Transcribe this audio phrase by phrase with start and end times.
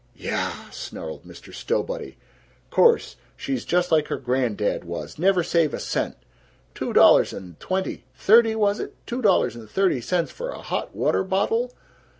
[0.17, 1.53] "Yaaaaaah!" snarled Mr.
[1.53, 2.17] Stowbody.
[2.71, 3.17] "Course.
[3.37, 5.19] She's just like her grandad was.
[5.19, 6.17] Never save a cent.
[6.73, 8.95] Two dollars and twenty thirty, was it?
[9.05, 11.71] two dollars and thirty cents for a hot water bottle!